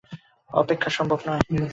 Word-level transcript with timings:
অপেক্ষা 0.51 0.89
সম্ভব 0.89 1.19
নয়। 1.27 1.41